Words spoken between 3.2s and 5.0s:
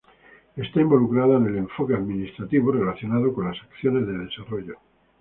con las acciones de desarrollo.